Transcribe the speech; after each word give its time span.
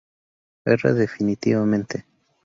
R.: 0.65 0.95
"Definitivamente. 0.95 2.07